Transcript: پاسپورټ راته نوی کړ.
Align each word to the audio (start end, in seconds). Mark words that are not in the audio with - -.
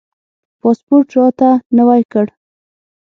پاسپورټ 0.59 1.07
راته 1.17 1.49
نوی 1.77 2.01
کړ. 2.11 2.25